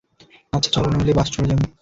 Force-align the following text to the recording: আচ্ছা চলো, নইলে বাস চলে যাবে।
আচ্ছা 0.53 0.69
চলো, 0.71 0.87
নইলে 0.89 1.13
বাস 1.13 1.27
চলে 1.31 1.47
যাবে। 1.47 1.65